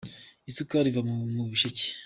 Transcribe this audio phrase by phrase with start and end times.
[0.49, 1.01] isukari iva
[1.35, 1.87] mu ibishecye